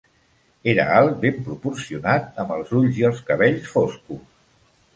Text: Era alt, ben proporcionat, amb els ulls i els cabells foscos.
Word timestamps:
Era 0.71 0.85
alt, 0.93 1.19
ben 1.25 1.37
proporcionat, 1.49 2.31
amb 2.45 2.55
els 2.57 2.73
ulls 2.81 2.97
i 3.03 3.05
els 3.11 3.21
cabells 3.29 3.69
foscos. 3.77 4.25